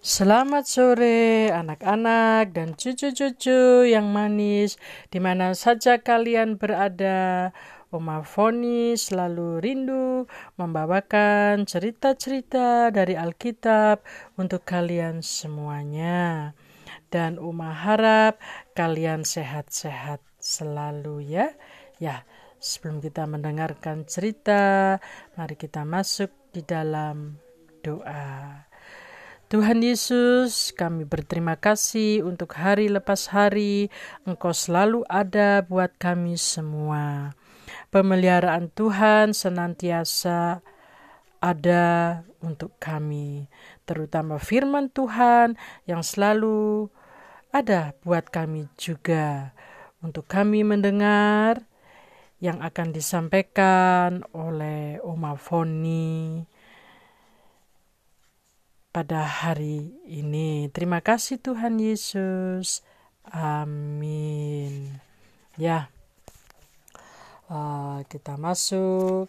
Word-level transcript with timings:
Selamat 0.00 0.64
sore 0.64 1.52
anak-anak 1.52 2.56
dan 2.56 2.72
cucu-cucu 2.72 3.84
yang 3.84 4.08
manis 4.08 4.80
di 5.12 5.20
mana 5.20 5.52
saja 5.52 6.00
kalian 6.00 6.56
berada. 6.56 7.52
Oma 7.92 8.24
Foni 8.24 8.96
selalu 8.96 9.60
rindu 9.60 10.24
membawakan 10.56 11.68
cerita-cerita 11.68 12.88
dari 12.88 13.12
Alkitab 13.12 14.00
untuk 14.40 14.64
kalian 14.64 15.20
semuanya. 15.20 16.56
Dan 17.12 17.36
Uma 17.36 17.76
harap 17.76 18.40
kalian 18.72 19.28
sehat-sehat 19.28 20.24
selalu 20.40 21.28
ya. 21.28 21.52
Ya, 22.00 22.24
sebelum 22.56 23.04
kita 23.04 23.28
mendengarkan 23.28 24.08
cerita, 24.08 24.96
mari 25.36 25.60
kita 25.60 25.84
masuk 25.84 26.32
di 26.56 26.64
dalam 26.64 27.36
doa. 27.84 28.69
Tuhan 29.50 29.82
Yesus, 29.82 30.70
kami 30.78 31.02
berterima 31.02 31.58
kasih 31.58 32.22
untuk 32.22 32.54
hari 32.54 32.86
lepas 32.86 33.34
hari. 33.34 33.90
Engkau 34.22 34.54
selalu 34.54 35.02
ada 35.10 35.66
buat 35.66 35.90
kami 35.98 36.38
semua. 36.38 37.34
Pemeliharaan 37.90 38.70
Tuhan 38.70 39.34
senantiasa 39.34 40.62
ada 41.42 41.86
untuk 42.38 42.78
kami, 42.78 43.50
terutama 43.90 44.38
firman 44.38 44.86
Tuhan 44.86 45.58
yang 45.82 46.06
selalu 46.06 46.86
ada 47.50 47.98
buat 48.06 48.30
kami 48.30 48.70
juga. 48.78 49.50
Untuk 49.98 50.30
kami 50.30 50.62
mendengar 50.62 51.66
yang 52.38 52.62
akan 52.62 52.94
disampaikan 52.94 54.22
oleh 54.30 55.02
Oma 55.02 55.34
Foni 55.34 56.46
pada 58.90 59.22
hari 59.22 59.94
ini. 60.06 60.66
Terima 60.74 60.98
kasih 60.98 61.38
Tuhan 61.38 61.78
Yesus. 61.78 62.82
Amin. 63.30 64.98
Ya, 65.54 65.86
uh, 67.50 68.02
kita 68.06 68.38
masuk 68.38 69.28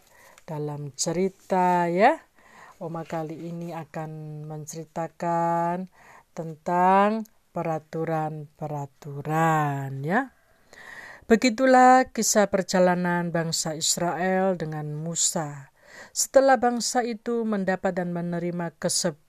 dalam 0.50 0.92
cerita 0.98 1.86
ya. 1.90 2.22
Oma 2.82 3.06
kali 3.06 3.54
ini 3.54 3.78
akan 3.78 4.42
menceritakan 4.50 5.86
tentang 6.34 7.30
peraturan-peraturan 7.54 10.02
ya. 10.02 10.34
Begitulah 11.30 12.10
kisah 12.10 12.50
perjalanan 12.50 13.30
bangsa 13.30 13.78
Israel 13.78 14.58
dengan 14.58 14.98
Musa. 14.98 15.70
Setelah 16.12 16.58
bangsa 16.58 17.06
itu 17.06 17.46
mendapat 17.46 17.94
dan 17.96 18.12
menerima 18.12 18.76
kesep 18.82 19.21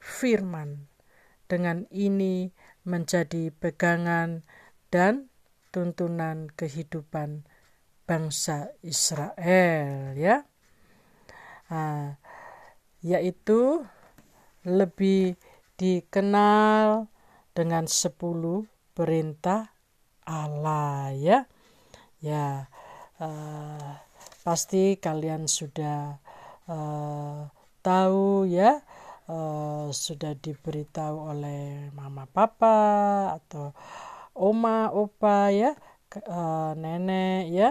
firman. 0.00 0.88
Dengan 1.46 1.84
ini 1.92 2.50
menjadi 2.82 3.52
pegangan 3.52 4.42
dan 4.88 5.28
tuntunan 5.70 6.50
kehidupan 6.56 7.46
bangsa 8.08 8.74
Israel 8.82 10.18
ya. 10.18 10.42
Nah, 11.70 12.18
yaitu 13.04 13.86
lebih 14.66 15.38
dikenal 15.78 17.06
dengan 17.54 17.86
sepuluh 17.86 18.66
perintah 18.92 19.70
Allah 20.26 21.14
ya. 21.14 21.38
Ya, 22.20 22.68
uh, 23.16 23.96
pasti 24.44 25.00
kalian 25.00 25.48
sudah 25.48 26.20
uh, 26.68 27.48
tahu 27.80 28.44
ya 28.44 28.84
uh, 29.30 29.86
sudah 29.94 30.34
diberitahu 30.34 31.30
oleh 31.30 31.94
mama 31.94 32.26
papa 32.26 33.38
atau 33.38 33.70
oma 34.34 34.90
opa 34.90 35.54
ya 35.54 35.78
uh, 36.26 36.74
nenek 36.74 37.42
ya 37.54 37.70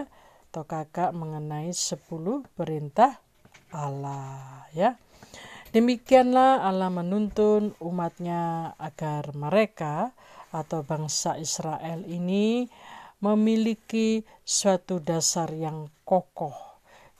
atau 0.50 0.64
kakak 0.64 1.12
mengenai 1.12 1.70
10 1.70 2.00
perintah 2.56 3.20
Allah 3.70 4.64
ya 4.72 4.96
demikianlah 5.76 6.64
Allah 6.64 6.88
menuntun 6.88 7.76
umatnya 7.78 8.74
agar 8.80 9.36
mereka 9.36 10.16
atau 10.50 10.82
bangsa 10.82 11.38
Israel 11.38 12.02
ini 12.08 12.66
memiliki 13.22 14.24
suatu 14.42 14.98
dasar 14.98 15.52
yang 15.54 15.86
kokoh 16.02 16.56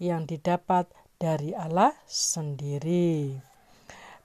yang 0.00 0.24
didapat 0.24 0.88
dari 1.20 1.52
Allah 1.52 1.92
sendiri. 2.08 3.49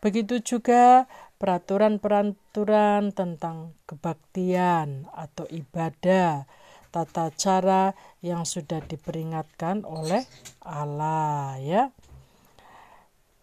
Begitu 0.06 0.38
juga 0.38 1.10
peraturan-peraturan 1.42 3.10
tentang 3.10 3.74
kebaktian 3.90 5.10
atau 5.10 5.50
ibadah, 5.50 6.46
tata 6.94 7.34
cara 7.34 7.98
yang 8.22 8.46
sudah 8.46 8.86
diperingatkan 8.86 9.82
oleh 9.82 10.22
Allah 10.62 11.58
ya. 11.58 11.84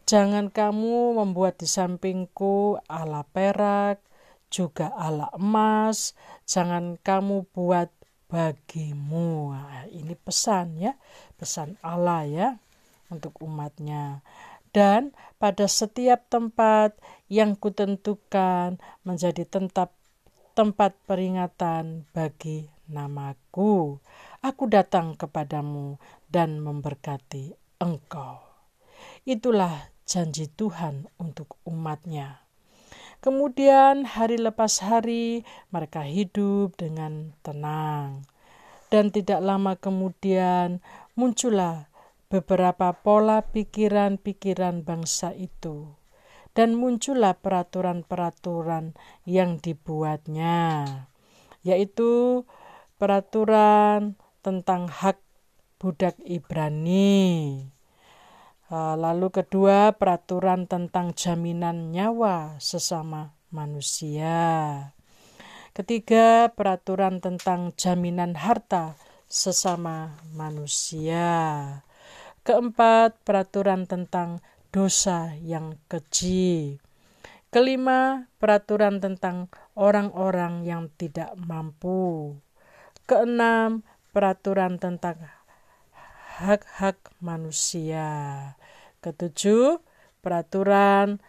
Jangan 0.07 0.55
kamu 0.55 1.19
membuat 1.19 1.59
di 1.59 1.67
sampingku 1.67 2.79
ala 2.87 3.27
perak, 3.27 3.99
juga 4.47 4.95
ala 4.95 5.35
emas, 5.35 6.15
jangan 6.47 6.95
kamu 7.03 7.43
buat 7.51 7.91
bagimu. 8.31 9.51
Nah, 9.51 9.91
ini 9.91 10.15
pesan 10.15 10.79
ya, 10.79 10.95
pesan 11.35 11.75
Allah 11.83 12.23
ya 12.23 12.49
untuk 13.11 13.35
umatnya 13.43 14.23
dan 14.73 15.13
pada 15.37 15.69
setiap 15.69 16.27
tempat 16.33 16.97
yang 17.29 17.57
kutentukan 17.57 18.81
menjadi 19.05 19.45
tempat 19.45 19.93
tempat 20.53 20.97
peringatan 21.09 22.05
bagi 22.13 22.69
namaku. 22.89 24.01
Aku 24.45 24.69
datang 24.69 25.17
kepadamu 25.17 25.97
dan 26.29 26.61
memberkati 26.61 27.57
engkau. 27.81 28.41
Itulah 29.25 29.93
janji 30.05 30.51
Tuhan 30.53 31.09
untuk 31.17 31.57
umatnya. 31.65 32.45
Kemudian 33.23 34.03
hari 34.03 34.35
lepas 34.35 34.83
hari 34.83 35.47
mereka 35.71 36.03
hidup 36.03 36.75
dengan 36.75 37.33
tenang. 37.47 38.27
Dan 38.93 39.09
tidak 39.09 39.41
lama 39.41 39.73
kemudian 39.79 40.85
muncullah 41.17 41.89
beberapa 42.33 42.97
pola 42.97 43.45
pikiran-pikiran 43.45 44.89
bangsa 44.89 45.37
itu, 45.37 45.93
dan 46.57 46.73
muncullah 46.73 47.37
peraturan-peraturan 47.37 48.97
yang 49.29 49.61
dibuatnya, 49.61 50.89
yaitu 51.61 52.49
peraturan 52.97 54.17
tentang 54.41 54.89
hak 54.89 55.21
budak 55.77 56.17
Ibrani. 56.25 57.21
Eh, 58.73 58.97
lalu 58.97 59.29
kedua, 59.29 59.93
peraturan 59.93 60.65
tentang 60.65 61.13
jaminan 61.13 61.93
nyawa 61.93 62.57
sesama 62.57 63.37
manusia. 63.53 64.41
Ketiga, 65.77 66.49
peraturan 66.57 67.21
tentang 67.21 67.77
jaminan 67.77 68.41
harta 68.41 68.97
sesama 69.29 70.17
manusia. 70.33 71.29
Keempat, 72.43 73.23
peraturan 73.23 73.87
tentang 73.87 74.43
dosa 74.75 75.31
yang 75.39 75.79
keji. 75.87 76.83
Kelima, 77.55 78.27
peraturan 78.43 78.99
tentang 78.99 79.47
orang-orang 79.79 80.67
yang 80.67 80.91
tidak 80.99 81.39
mampu. 81.39 82.35
Keenam, 83.07 83.87
peraturan 84.11 84.83
tentang 84.83 85.23
hak-hak 86.43 86.99
manusia. 87.23 88.11
Ketujuh, 88.99 89.79
peraturan 90.19 91.23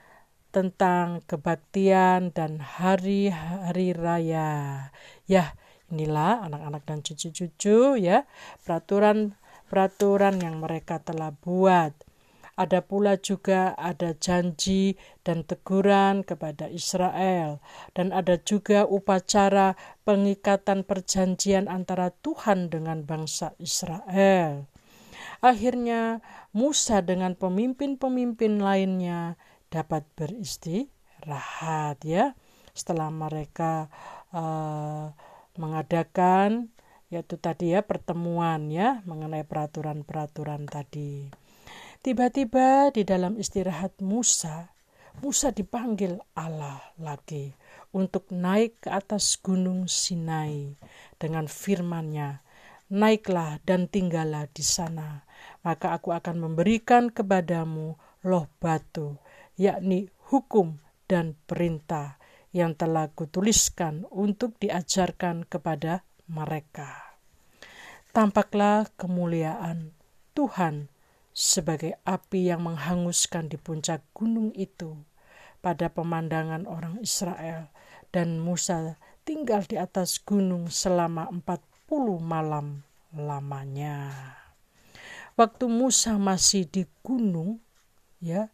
tentang 0.50 1.22
kebaktian 1.30 2.34
dan 2.34 2.58
hari-hari 2.58 3.94
raya. 3.94 4.90
Ya, 5.30 5.54
inilah 5.94 6.42
anak-anak 6.50 6.90
dan 6.90 7.06
cucu-cucu 7.06 8.02
ya, 8.02 8.26
peraturan 8.66 9.38
peraturan 9.74 10.38
yang 10.38 10.62
mereka 10.62 11.02
telah 11.02 11.34
buat. 11.34 11.98
Ada 12.54 12.86
pula 12.86 13.18
juga 13.18 13.74
ada 13.74 14.14
janji 14.14 14.94
dan 15.26 15.42
teguran 15.42 16.22
kepada 16.22 16.70
Israel 16.70 17.58
dan 17.98 18.14
ada 18.14 18.38
juga 18.38 18.86
upacara 18.86 19.74
pengikatan 20.06 20.86
perjanjian 20.86 21.66
antara 21.66 22.14
Tuhan 22.22 22.70
dengan 22.70 23.02
bangsa 23.02 23.58
Israel. 23.58 24.70
Akhirnya 25.42 26.22
Musa 26.54 27.02
dengan 27.02 27.34
pemimpin-pemimpin 27.34 28.62
lainnya 28.62 29.34
dapat 29.74 30.06
beristirahat 30.14 32.06
ya 32.06 32.38
setelah 32.78 33.10
mereka 33.10 33.90
uh, 34.30 35.10
mengadakan 35.58 36.70
yaitu 37.14 37.38
tadi 37.38 37.78
ya 37.78 37.86
pertemuan 37.86 38.74
ya 38.74 39.06
mengenai 39.06 39.46
peraturan-peraturan 39.46 40.66
tadi. 40.66 41.30
Tiba-tiba 42.02 42.90
di 42.90 43.06
dalam 43.06 43.38
istirahat 43.38 44.02
Musa 44.02 44.74
Musa 45.22 45.54
dipanggil 45.54 46.18
Allah 46.34 46.82
lagi 46.98 47.54
untuk 47.94 48.34
naik 48.34 48.82
ke 48.82 48.90
atas 48.90 49.38
gunung 49.38 49.86
Sinai 49.86 50.74
dengan 51.22 51.46
firman-Nya, 51.46 52.42
"Naiklah 52.90 53.62
dan 53.62 53.86
tinggallah 53.86 54.50
di 54.50 54.66
sana, 54.66 55.22
maka 55.62 55.94
aku 55.94 56.18
akan 56.18 56.50
memberikan 56.50 57.14
kepadamu 57.14 57.94
loh 58.26 58.50
batu, 58.58 59.22
yakni 59.54 60.10
hukum 60.34 60.82
dan 61.06 61.38
perintah 61.46 62.18
yang 62.50 62.74
telah 62.74 63.14
kutuliskan 63.14 64.10
untuk 64.10 64.58
diajarkan 64.58 65.46
kepada 65.46 66.02
mereka. 66.34 67.14
Tampaklah 68.10 68.90
kemuliaan 68.98 69.94
Tuhan 70.34 70.90
sebagai 71.34 71.98
api 72.06 72.50
yang 72.50 72.66
menghanguskan 72.66 73.50
di 73.50 73.58
puncak 73.58 74.02
gunung 74.14 74.54
itu 74.58 74.98
pada 75.62 75.90
pemandangan 75.90 76.66
orang 76.66 77.02
Israel 77.02 77.70
dan 78.14 78.38
Musa 78.42 78.98
tinggal 79.26 79.66
di 79.66 79.80
atas 79.80 80.22
gunung 80.22 80.70
selama 80.70 81.30
40 81.32 82.22
malam 82.22 82.86
lamanya. 83.14 84.14
Waktu 85.34 85.66
Musa 85.66 86.22
masih 86.22 86.70
di 86.70 86.86
gunung, 87.02 87.58
ya, 88.22 88.54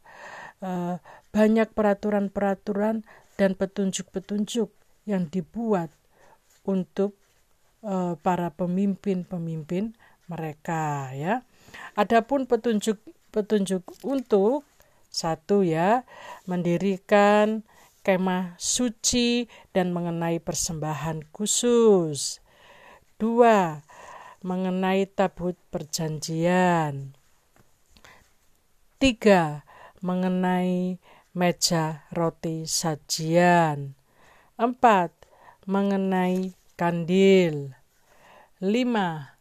eh, 0.64 0.96
banyak 1.36 1.76
peraturan-peraturan 1.76 3.04
dan 3.36 3.52
petunjuk-petunjuk 3.60 4.72
yang 5.04 5.28
dibuat 5.28 5.92
untuk 6.64 7.20
eh, 7.84 8.14
para 8.20 8.52
pemimpin-pemimpin 8.54 9.96
mereka, 10.30 11.10
ya. 11.14 11.42
Adapun 11.98 12.46
petunjuk-petunjuk 12.46 14.06
untuk 14.06 14.66
satu 15.10 15.66
ya, 15.66 16.06
mendirikan 16.46 17.66
kemah 18.06 18.56
suci 18.62 19.50
dan 19.74 19.92
mengenai 19.92 20.38
persembahan 20.40 21.26
khusus. 21.34 22.40
Dua, 23.20 23.84
mengenai 24.46 25.04
tabut 25.10 25.60
perjanjian. 25.74 27.18
Tiga, 29.00 29.68
mengenai 30.00 31.00
meja 31.36 32.08
roti 32.12 32.64
sajian. 32.64 33.96
Empat, 34.56 35.12
mengenai 35.68 36.58
kandil. 36.80 37.76
Lima, 38.64 39.36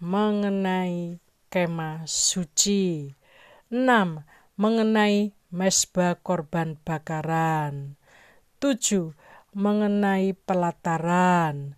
mengenai 0.00 1.20
kemah 1.52 2.08
suci. 2.08 3.12
Enam, 3.68 4.24
mengenai 4.56 5.36
mesbah 5.52 6.16
korban 6.24 6.80
bakaran. 6.80 8.00
Tujuh, 8.64 9.12
mengenai 9.52 10.32
pelataran. 10.32 11.76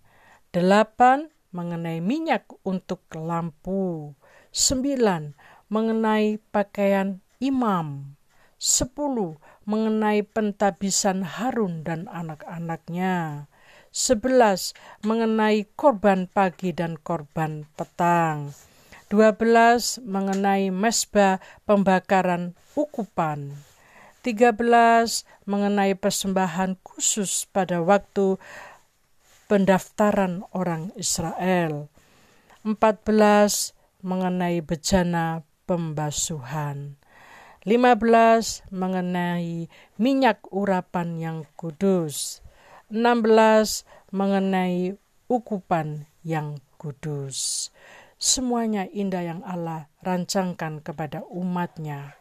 Delapan, 0.55 1.27
mengenai 1.51 1.99
minyak 1.99 2.47
untuk 2.63 3.03
lampu. 3.11 4.15
Sembilan, 4.55 5.35
mengenai 5.67 6.39
pakaian 6.55 7.19
imam. 7.43 8.15
Sepuluh, 8.55 9.35
mengenai 9.67 10.23
pentabisan 10.23 11.27
Harun 11.27 11.83
dan 11.83 12.07
anak-anaknya. 12.07 13.51
Sebelas, 13.89 14.77
mengenai 15.01 15.65
korban 15.75 16.27
pagi 16.29 16.71
dan 16.75 16.99
korban 16.99 17.65
petang. 17.75 18.53
Dua 19.07 19.31
belas, 19.31 20.03
mengenai 20.03 20.67
mesbah 20.69 21.39
pembakaran 21.63 22.53
ukupan. 22.75 23.55
Tiga 24.19 24.51
belas, 24.51 25.23
mengenai 25.47 25.95
persembahan 25.95 26.75
khusus 26.83 27.47
pada 27.47 27.79
waktu 27.79 28.35
pendaftaran 29.47 30.43
orang 30.51 30.91
Israel. 30.99 31.87
14 32.67 33.71
mengenai 34.03 34.59
bejana 34.59 35.47
pembasuhan. 35.63 36.99
15 37.63 38.67
mengenai 38.71 39.71
minyak 39.95 40.43
urapan 40.51 41.15
yang 41.15 41.39
kudus. 41.55 42.43
16 42.87 43.83
mengenai 44.15 44.95
ukupan 45.27 46.07
yang 46.23 46.63
kudus. 46.79 47.69
Semuanya 48.15 48.87
indah 48.87 49.23
yang 49.27 49.41
Allah 49.43 49.91
rancangkan 49.99 50.79
kepada 50.79 51.27
umatnya. 51.27 52.15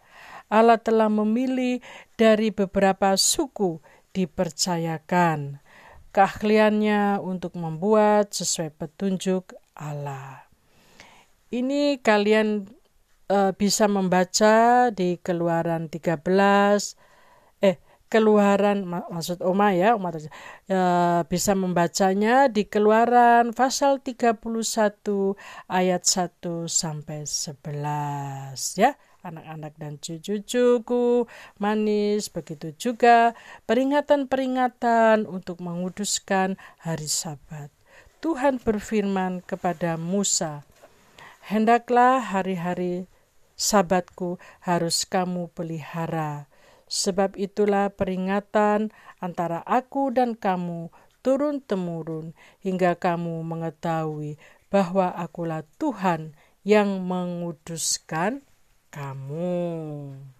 Allah 0.50 0.78
telah 0.78 1.06
memilih 1.06 1.78
dari 2.18 2.50
beberapa 2.50 3.14
suku 3.14 3.78
dipercayakan 4.10 5.62
keahliannya 6.10 7.20
untuk 7.20 7.54
membuat 7.60 8.32
sesuai 8.32 8.72
petunjuk 8.74 9.52
Allah. 9.76 10.48
Ini 11.52 12.02
kalian 12.02 12.66
uh, 13.30 13.52
bisa 13.54 13.86
membaca 13.86 14.88
di 14.90 15.20
Keluaran 15.22 15.92
13 15.92 16.16
eh 16.16 17.06
Keluaran 18.06 18.86
mak 18.86 19.10
maksud 19.10 19.42
Oma 19.42 19.74
ya, 19.74 19.98
Oma 19.98 20.14
uh, 20.14 21.26
bisa 21.26 21.52
membacanya 21.58 22.46
di 22.46 22.62
Keluaran 22.62 23.50
pasal 23.50 23.98
31 23.98 24.38
ayat 25.66 26.02
1 26.06 26.70
sampai 26.70 27.26
11 27.26 28.82
ya 28.82 28.94
anak-anak 29.26 29.74
dan 29.74 29.98
cucu-cucuku 29.98 31.26
manis. 31.58 32.30
Begitu 32.30 32.70
juga 32.78 33.34
peringatan-peringatan 33.66 35.26
untuk 35.26 35.58
menguduskan 35.58 36.54
hari 36.78 37.10
Sabat. 37.10 37.74
Tuhan 38.22 38.62
berfirman 38.62 39.42
kepada 39.42 39.98
Musa, 39.98 40.62
"Hendaklah 41.42 42.22
hari-hari 42.22 43.10
Sabatku 43.56 44.36
harus 44.62 45.08
kamu 45.08 45.48
pelihara, 45.56 46.44
sebab 46.86 47.34
itulah 47.34 47.90
peringatan 47.90 48.94
antara 49.18 49.62
aku 49.66 50.14
dan 50.14 50.38
kamu 50.38 50.90
turun-temurun 51.26 52.38
hingga 52.62 52.94
kamu 52.94 53.42
mengetahui 53.42 54.38
bahwa 54.70 55.10
akulah 55.10 55.66
Tuhan 55.78 56.38
yang 56.62 57.02
menguduskan 57.02 58.46
kamu. 58.94 60.35